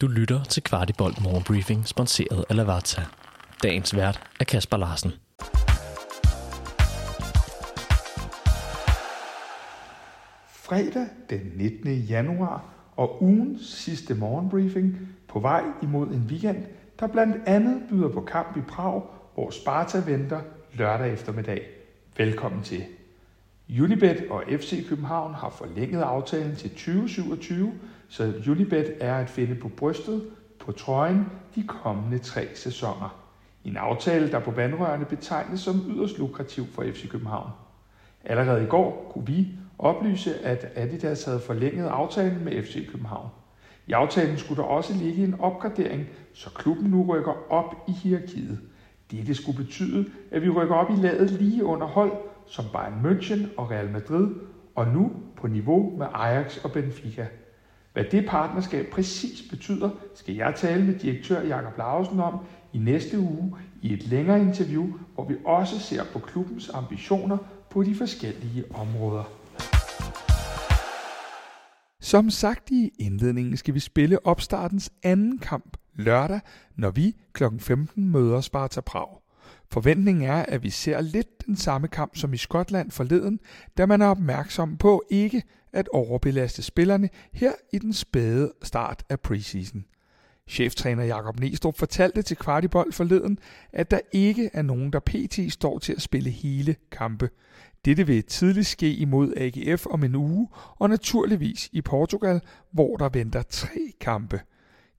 Du 0.00 0.06
lytter 0.06 0.44
til 0.44 0.62
Kvartibolt 0.62 1.22
Morgenbriefing, 1.22 1.88
sponsoreret 1.88 2.44
af 2.48 2.56
Lavazza. 2.56 3.02
Dagens 3.62 3.96
vært 3.96 4.30
er 4.40 4.44
Kasper 4.44 4.76
Larsen. 4.76 5.10
Fredag 10.48 11.06
den 11.30 11.40
19. 11.56 11.94
januar 11.94 12.64
og 12.96 13.22
ugens 13.22 13.66
sidste 13.66 14.14
morgenbriefing 14.14 14.98
på 15.28 15.40
vej 15.40 15.64
imod 15.82 16.06
en 16.06 16.26
weekend, 16.30 16.64
der 17.00 17.06
blandt 17.06 17.36
andet 17.46 17.82
byder 17.90 18.08
på 18.08 18.20
kamp 18.20 18.56
i 18.56 18.60
Prag, 18.60 19.02
hvor 19.34 19.50
Sparta 19.50 20.02
venter 20.06 20.40
lørdag 20.72 21.12
eftermiddag. 21.12 21.66
Velkommen 22.16 22.62
til. 22.62 22.84
Unibet 23.80 24.24
og 24.30 24.42
FC 24.48 24.88
København 24.88 25.34
har 25.34 25.50
forlænget 25.50 26.02
aftalen 26.02 26.56
til 26.56 26.70
2027, 26.70 27.72
så 28.10 28.32
Julibet 28.46 28.92
er 29.00 29.14
at 29.14 29.30
finde 29.30 29.54
på 29.54 29.68
brystet 29.68 30.22
på 30.58 30.72
trøjen 30.72 31.26
de 31.54 31.62
kommende 31.66 32.18
tre 32.18 32.48
sæsoner. 32.54 33.20
En 33.64 33.76
aftale, 33.76 34.30
der 34.30 34.40
på 34.40 34.50
vandrørene 34.50 35.04
betegnes 35.04 35.60
som 35.60 35.84
yderst 35.88 36.18
lukrativ 36.18 36.66
for 36.66 36.82
FC 36.82 37.08
København. 37.08 37.50
Allerede 38.24 38.62
i 38.62 38.66
går 38.66 39.10
kunne 39.12 39.26
vi 39.26 39.48
oplyse, 39.78 40.38
at 40.38 40.72
Adidas 40.74 41.24
havde 41.24 41.40
forlænget 41.40 41.86
aftalen 41.86 42.44
med 42.44 42.62
FC 42.62 42.90
København. 42.90 43.28
I 43.86 43.92
aftalen 43.92 44.38
skulle 44.38 44.62
der 44.62 44.68
også 44.68 44.94
ligge 44.94 45.24
en 45.24 45.40
opgradering, 45.40 46.06
så 46.32 46.50
klubben 46.54 46.90
nu 46.90 47.06
rykker 47.08 47.52
op 47.52 47.74
i 47.88 47.92
hierarkiet. 47.92 48.58
Dette 49.10 49.34
skulle 49.34 49.64
betyde, 49.64 50.06
at 50.30 50.42
vi 50.42 50.48
rykker 50.48 50.74
op 50.74 50.90
i 50.90 51.02
laget 51.02 51.30
lige 51.30 51.64
under 51.64 51.86
hold 51.86 52.12
som 52.46 52.64
Bayern 52.72 53.06
München 53.06 53.46
og 53.56 53.70
Real 53.70 53.90
Madrid, 53.90 54.34
og 54.74 54.88
nu 54.88 55.12
på 55.36 55.46
niveau 55.46 55.96
med 55.98 56.06
Ajax 56.14 56.64
og 56.64 56.72
Benfica. 56.72 57.26
Hvad 57.92 58.04
det 58.10 58.26
partnerskab 58.28 58.86
præcis 58.92 59.50
betyder, 59.50 59.90
skal 60.14 60.34
jeg 60.34 60.54
tale 60.56 60.84
med 60.84 60.98
direktør 60.98 61.42
Jakob 61.42 61.78
Larsen 61.78 62.20
om 62.20 62.38
i 62.72 62.78
næste 62.78 63.18
uge 63.18 63.56
i 63.82 63.92
et 63.92 64.06
længere 64.08 64.40
interview, 64.40 64.86
hvor 65.14 65.24
vi 65.24 65.34
også 65.44 65.78
ser 65.78 66.04
på 66.12 66.18
klubbens 66.18 66.70
ambitioner 66.74 67.38
på 67.70 67.82
de 67.82 67.94
forskellige 67.94 68.64
områder. 68.74 69.24
Som 72.00 72.30
sagt 72.30 72.70
i 72.70 72.90
indledningen 72.98 73.56
skal 73.56 73.74
vi 73.74 73.80
spille 73.80 74.26
opstartens 74.26 74.92
anden 75.02 75.38
kamp 75.38 75.76
lørdag, 75.94 76.40
når 76.76 76.90
vi 76.90 77.16
kl. 77.32 77.44
15 77.58 78.08
møder 78.08 78.40
Sparta 78.40 78.80
Prag. 78.80 79.08
Forventningen 79.70 80.24
er, 80.24 80.42
at 80.48 80.62
vi 80.62 80.70
ser 80.70 81.00
lidt 81.00 81.46
den 81.46 81.56
samme 81.56 81.88
kamp 81.88 82.16
som 82.16 82.32
i 82.32 82.36
Skotland 82.36 82.90
forleden, 82.90 83.40
da 83.78 83.86
man 83.86 84.02
er 84.02 84.06
opmærksom 84.06 84.76
på 84.76 85.02
ikke 85.10 85.42
at 85.72 85.88
overbelaste 85.88 86.62
spillerne 86.62 87.08
her 87.32 87.52
i 87.72 87.78
den 87.78 87.92
spæde 87.92 88.52
start 88.62 89.04
af 89.08 89.20
preseason. 89.20 89.84
Cheftræner 90.48 91.04
Jakob 91.04 91.40
Nestrup 91.40 91.78
fortalte 91.78 92.22
til 92.22 92.36
Kvartibold 92.36 92.92
forleden, 92.92 93.38
at 93.72 93.90
der 93.90 94.00
ikke 94.12 94.50
er 94.52 94.62
nogen, 94.62 94.92
der 94.92 95.00
pt. 95.00 95.52
står 95.52 95.78
til 95.78 95.92
at 95.92 96.02
spille 96.02 96.30
hele 96.30 96.76
kampe. 96.90 97.30
Dette 97.84 98.06
vil 98.06 98.24
tidligt 98.24 98.66
ske 98.66 98.94
imod 98.94 99.32
AGF 99.36 99.86
om 99.86 100.04
en 100.04 100.14
uge, 100.14 100.48
og 100.78 100.88
naturligvis 100.88 101.68
i 101.72 101.82
Portugal, 101.82 102.40
hvor 102.70 102.96
der 102.96 103.08
venter 103.08 103.42
tre 103.42 103.92
kampe. 104.00 104.40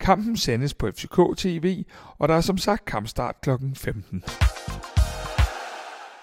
Kampen 0.00 0.36
sendes 0.36 0.74
på 0.74 0.90
FCK 0.90 1.20
TV, 1.36 1.84
og 2.18 2.28
der 2.28 2.34
er 2.34 2.40
som 2.40 2.58
sagt 2.58 2.84
kampstart 2.84 3.40
kl. 3.40 3.50
15. 3.74 4.24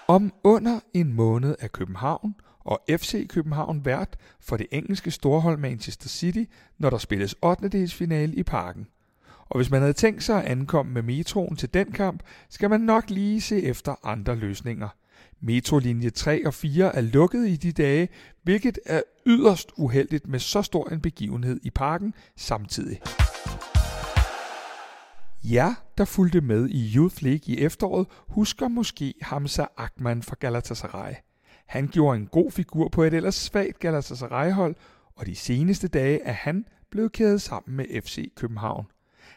Om 0.08 0.32
under 0.44 0.80
en 0.94 1.12
måned 1.12 1.54
er 1.58 1.68
København 1.68 2.34
og 2.66 2.80
FC 2.90 3.28
København 3.28 3.84
vært 3.84 4.16
for 4.40 4.56
det 4.56 4.66
engelske 4.70 5.10
storhold 5.10 5.58
Manchester 5.58 6.08
City, 6.08 6.44
når 6.78 6.90
der 6.90 6.98
spilles 6.98 7.34
8. 7.42 7.88
finale 7.88 8.34
i 8.34 8.42
parken. 8.42 8.86
Og 9.48 9.56
hvis 9.56 9.70
man 9.70 9.80
havde 9.80 9.92
tænkt 9.92 10.22
sig 10.22 10.44
at 10.44 10.50
ankomme 10.50 10.92
med 10.92 11.02
metroen 11.02 11.56
til 11.56 11.74
den 11.74 11.92
kamp, 11.92 12.22
skal 12.48 12.70
man 12.70 12.80
nok 12.80 13.10
lige 13.10 13.40
se 13.40 13.62
efter 13.62 14.06
andre 14.06 14.36
løsninger. 14.36 14.88
Metrolinje 15.40 16.10
3 16.10 16.46
og 16.46 16.54
4 16.54 16.96
er 16.96 17.00
lukket 17.00 17.48
i 17.48 17.56
de 17.56 17.72
dage, 17.72 18.08
hvilket 18.42 18.78
er 18.86 19.02
yderst 19.26 19.72
uheldigt 19.76 20.28
med 20.28 20.38
så 20.38 20.62
stor 20.62 20.88
en 20.88 21.00
begivenhed 21.00 21.60
i 21.62 21.70
parken 21.70 22.14
samtidig. 22.36 23.00
Ja, 25.44 25.74
der 25.98 26.04
fulgte 26.04 26.40
med 26.40 26.68
i 26.68 26.96
Youth 26.96 27.22
League 27.22 27.54
i 27.54 27.58
efteråret, 27.58 28.06
husker 28.28 28.68
måske 28.68 29.14
Hamza 29.22 29.66
Akman 29.76 30.22
fra 30.22 30.36
Galatasaray. 30.40 31.14
Han 31.66 31.88
gjorde 31.88 32.16
en 32.16 32.26
god 32.26 32.50
figur 32.50 32.88
på 32.88 33.02
et 33.02 33.14
ellers 33.14 33.34
svagt 33.34 33.78
Galatasaray-hold, 33.78 34.76
og 35.16 35.26
de 35.26 35.34
seneste 35.34 35.88
dage 35.88 36.22
er 36.22 36.32
han 36.32 36.64
blevet 36.90 37.12
kædet 37.12 37.42
sammen 37.42 37.76
med 37.76 38.02
FC 38.02 38.34
København. 38.34 38.86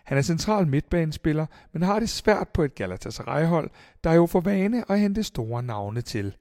Han 0.04 0.18
er 0.18 0.22
central 0.22 0.68
midtbanespiller, 0.68 1.46
men 1.72 1.82
har 1.82 2.00
det 2.00 2.10
svært 2.10 2.48
på 2.48 2.64
et 2.64 2.76
Galatasaray-hold, 2.76 3.70
der 4.04 4.10
er 4.10 4.14
jo 4.14 4.26
for 4.26 4.40
vane 4.40 4.92
at 4.92 5.00
hente 5.00 5.24
store 5.24 5.64
navne 5.64 6.02
til. 6.02 6.36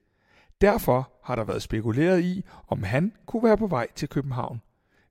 Derfor 0.61 1.11
har 1.23 1.35
der 1.35 1.43
været 1.43 1.61
spekuleret 1.61 2.21
i, 2.21 2.45
om 2.67 2.83
han 2.83 3.13
kunne 3.25 3.43
være 3.43 3.57
på 3.57 3.67
vej 3.67 3.87
til 3.95 4.09
København. 4.09 4.61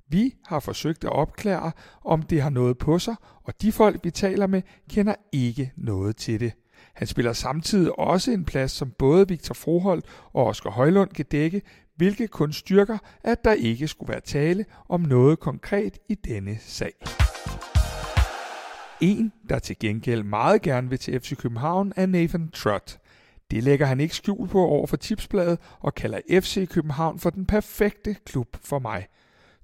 Vi 0.09 0.35
har 0.47 0.61
forsøgt 0.61 1.05
at 1.05 1.13
opklare, 1.13 1.73
om 2.05 2.23
det 2.23 2.43
har 2.43 2.51
noget 2.51 2.79
på 2.79 2.99
sig, 2.99 3.15
og 3.45 3.63
de 3.63 3.73
folk, 3.73 4.05
vi 4.05 4.11
taler 4.11 4.47
med, 4.47 4.63
kender 4.91 5.15
ikke 5.33 5.73
noget 5.77 6.17
til 6.17 6.41
det. 6.41 6.53
Han 6.95 7.07
spiller 7.07 7.33
samtidig 7.33 7.99
også 7.99 8.31
en 8.31 8.45
plads, 8.45 8.73
som 8.73 8.91
både 8.99 9.29
Victor 9.29 9.55
Froholt 9.55 10.05
og 10.33 10.47
Oscar 10.47 10.71
Højlund 10.71 11.11
kan 11.11 11.25
dække, 11.25 11.63
hvilket 11.97 12.31
kun 12.31 12.53
styrker, 12.53 12.99
at 13.25 13.45
der 13.45 13.53
ikke 13.53 13.89
skulle 13.89 14.13
være 14.13 14.21
tale 14.21 14.65
om 14.89 15.01
noget 15.01 15.41
konkret 15.41 15.99
i 16.09 16.15
denne 16.15 16.59
sag. 16.61 16.93
En, 19.01 19.33
der 19.49 19.59
til 19.59 19.79
gengæld 19.79 20.23
meget 20.23 20.63
gerne 20.63 20.89
vil 20.89 20.99
til 20.99 21.21
FC 21.21 21.37
København, 21.37 21.93
er 21.97 22.07
Nathan 22.07 22.49
Trott. 22.49 22.99
Det 23.51 23.63
lægger 23.65 23.87
han 23.87 24.01
ikke 24.01 24.15
skjul 24.15 24.49
på 24.49 24.61
over 24.61 24.87
for 24.87 24.97
tipsbladet 24.97 25.59
og 25.81 25.95
kalder 25.95 26.41
FC 26.41 26.69
København 26.69 27.19
for 27.19 27.31
den 27.31 27.47
perfekte 27.47 28.17
klub 28.25 28.57
for 28.63 28.79
mig– 28.79 29.07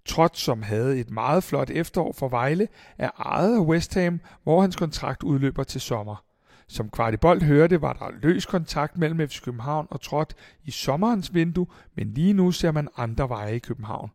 Trot, 0.07 0.37
som 0.37 0.63
havde 0.63 1.01
et 1.01 1.11
meget 1.11 1.45
flot 1.45 1.71
efterår 1.71 2.13
for 2.13 2.29
Vejle, 2.29 2.69
er 2.99 3.11
ejet 3.19 3.57
af 3.57 3.61
West 3.61 3.95
Ham, 3.95 4.21
hvor 4.43 4.61
hans 4.61 4.77
kontrakt 4.77 5.23
udløber 5.23 5.65
til 5.65 5.81
sommer. 5.81 6.25
Som 6.69 6.91
Kvartibold 6.91 7.43
hørte, 7.43 7.83
var 7.83 7.93
der 7.93 8.11
løs 8.23 8.47
kontakt 8.47 8.99
mellem 8.99 9.29
FC 9.29 9.43
København 9.43 9.87
og 9.91 10.01
Trot 10.01 10.35
i 10.65 10.71
sommerens 10.71 11.35
vindue, 11.35 11.67
men 11.95 12.15
lige 12.15 12.33
nu 12.33 12.51
ser 12.51 12.73
man 12.73 12.89
andre 12.97 13.29
veje 13.29 13.57
i 13.57 13.59
København. 13.59 14.11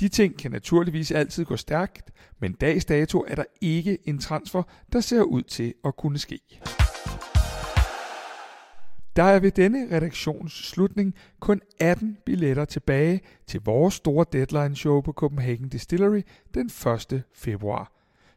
De 0.00 0.08
ting 0.08 0.38
kan 0.38 0.50
naturligvis 0.50 1.10
altid 1.10 1.44
gå 1.44 1.56
stærkt, 1.56 2.10
men 2.40 2.52
dags 2.52 2.84
dato 2.84 3.24
er 3.28 3.34
der 3.34 3.44
ikke 3.60 3.98
en 4.04 4.18
transfer, 4.18 4.62
der 4.92 5.00
ser 5.00 5.22
ud 5.22 5.42
til 5.42 5.74
at 5.84 5.96
kunne 5.96 6.18
ske. 6.18 6.40
Der 9.16 9.22
er 9.22 9.40
ved 9.40 9.50
denne 9.50 9.96
redaktions 9.96 10.68
slutning 10.68 11.14
kun 11.40 11.60
18 11.80 12.18
billetter 12.26 12.64
tilbage 12.64 13.20
til 13.46 13.60
vores 13.64 13.94
store 13.94 14.26
deadline 14.32 14.76
show 14.76 15.00
på 15.00 15.12
Copenhagen 15.12 15.68
Distillery 15.68 16.22
den 16.54 16.66
1. 17.12 17.22
februar. 17.34 17.93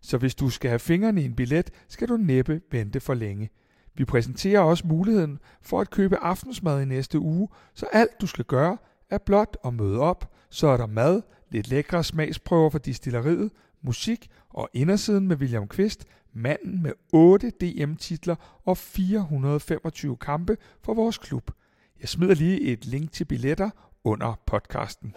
Så 0.07 0.17
hvis 0.17 0.35
du 0.35 0.49
skal 0.49 0.69
have 0.69 0.79
fingrene 0.79 1.21
i 1.21 1.25
en 1.25 1.35
billet, 1.35 1.71
skal 1.87 2.07
du 2.07 2.17
næppe 2.17 2.61
vente 2.71 2.99
for 2.99 3.13
længe. 3.13 3.49
Vi 3.95 4.05
præsenterer 4.05 4.59
også 4.59 4.87
muligheden 4.87 5.39
for 5.61 5.81
at 5.81 5.89
købe 5.89 6.17
aftensmad 6.17 6.81
i 6.81 6.85
næste 6.85 7.19
uge, 7.19 7.47
så 7.73 7.85
alt 7.93 8.21
du 8.21 8.27
skal 8.27 8.45
gøre 8.45 8.77
er 9.09 9.17
blot 9.17 9.57
at 9.65 9.73
møde 9.73 9.99
op, 9.99 10.33
så 10.49 10.67
er 10.67 10.77
der 10.77 10.85
mad, 10.85 11.21
lidt 11.51 11.69
lækre 11.69 12.03
smagsprøver 12.03 12.69
fra 12.69 12.79
distilleriet, 12.79 13.51
musik 13.81 14.27
og 14.49 14.69
indersiden 14.73 15.27
med 15.27 15.35
William 15.35 15.67
Kvist, 15.67 16.05
manden 16.33 16.83
med 16.83 16.91
8 17.13 17.49
DM-titler 17.61 18.35
og 18.65 18.77
425 18.77 20.17
kampe 20.17 20.57
for 20.83 20.93
vores 20.93 21.17
klub. 21.17 21.51
Jeg 22.01 22.09
smider 22.09 22.35
lige 22.35 22.61
et 22.61 22.85
link 22.85 23.11
til 23.11 23.25
billetter 23.25 23.69
under 24.03 24.39
podcasten. 24.45 25.13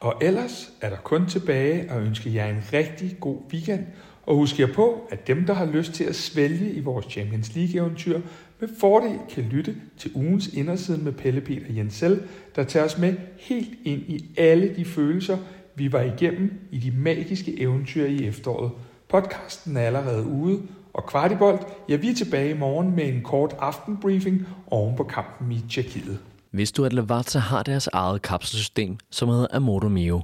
Og 0.00 0.14
ellers 0.20 0.72
er 0.80 0.90
der 0.90 0.96
kun 0.96 1.26
tilbage 1.26 1.90
at 1.90 2.02
ønske 2.02 2.34
jer 2.34 2.46
en 2.46 2.62
rigtig 2.72 3.16
god 3.20 3.36
weekend, 3.52 3.86
og 4.22 4.36
husk 4.36 4.60
jer 4.60 4.72
på, 4.74 5.06
at 5.10 5.26
dem, 5.26 5.46
der 5.46 5.54
har 5.54 5.66
lyst 5.66 5.92
til 5.92 6.04
at 6.04 6.16
svælge 6.16 6.72
i 6.72 6.80
vores 6.80 7.06
Champions 7.06 7.54
League-eventyr, 7.54 8.20
med 8.60 8.68
fordel 8.80 9.18
kan 9.30 9.44
lytte 9.44 9.76
til 9.98 10.10
ugens 10.14 10.48
inderside 10.48 10.98
med 10.98 11.12
Pelle 11.12 11.40
Peter 11.40 11.74
Jensel, 11.76 12.22
der 12.56 12.64
tager 12.64 12.86
os 12.86 12.98
med 12.98 13.14
helt 13.38 13.78
ind 13.84 14.02
i 14.02 14.24
alle 14.36 14.74
de 14.76 14.84
følelser, 14.84 15.38
vi 15.74 15.92
var 15.92 16.00
igennem 16.00 16.52
i 16.70 16.78
de 16.78 16.90
magiske 16.90 17.60
eventyr 17.60 18.06
i 18.06 18.26
efteråret. 18.26 18.70
Podcasten 19.08 19.76
er 19.76 19.80
allerede 19.80 20.24
ude, 20.24 20.62
og 20.92 21.06
Kvartibolt, 21.06 21.66
ja, 21.88 21.96
vi 21.96 22.08
er 22.08 22.14
tilbage 22.14 22.50
i 22.50 22.58
morgen 22.58 22.96
med 22.96 23.08
en 23.08 23.22
kort 23.22 23.56
aftenbriefing 23.58 24.46
oven 24.66 24.96
på 24.96 25.04
kampen 25.04 25.52
i 25.52 25.60
Tjekkiet. 25.70 26.18
Vidste 26.52 26.76
du 26.76 26.84
at 26.84 26.92
Lavazza 26.92 27.38
har 27.38 27.62
deres 27.62 27.86
eget 27.86 28.22
kapselsystem, 28.22 28.98
som 29.10 29.28
hedder 29.28 29.46
Amorto 29.50 29.88
Mio. 29.88 30.22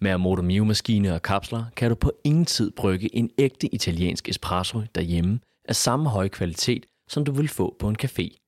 Med 0.00 0.10
Amorto 0.10 0.42
Mio-maskiner 0.42 1.12
og 1.12 1.22
kapsler 1.22 1.64
kan 1.76 1.90
du 1.90 1.94
på 1.94 2.12
ingen 2.24 2.44
tid 2.44 2.70
brygge 2.70 3.16
en 3.16 3.30
ægte 3.38 3.74
italiensk 3.74 4.28
espresso 4.28 4.82
derhjemme 4.94 5.40
af 5.64 5.76
samme 5.76 6.08
høje 6.08 6.28
kvalitet, 6.28 6.86
som 7.08 7.24
du 7.24 7.32
vil 7.32 7.48
få 7.48 7.76
på 7.78 7.88
en 7.88 7.96
café. 8.04 8.44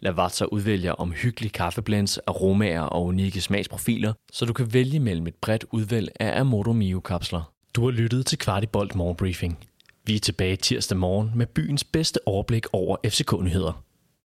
Lavazza 0.00 0.44
udvælger 0.44 0.92
omhyggelige 0.92 1.50
kaffeblends, 1.50 2.18
aromaer 2.18 2.80
og 2.80 3.04
unikke 3.04 3.40
smagsprofiler, 3.40 4.12
så 4.32 4.44
du 4.44 4.52
kan 4.52 4.72
vælge 4.72 5.00
mellem 5.00 5.26
et 5.26 5.34
bredt 5.34 5.64
udvalg 5.72 6.08
af 6.20 6.40
Amorto 6.40 6.72
Mio-kapsler. 6.72 7.52
Du 7.76 7.84
har 7.84 7.90
lyttet 7.90 8.26
til 8.26 8.38
Kvartibolt 8.38 8.94
Morgenbriefing. 8.94 9.58
Vi 10.06 10.14
er 10.14 10.20
tilbage 10.20 10.56
tirsdag 10.56 10.98
morgen 10.98 11.30
med 11.34 11.46
byens 11.46 11.84
bedste 11.84 12.18
overblik 12.26 12.66
over 12.72 12.96
FCK-nyheder. 13.06 13.83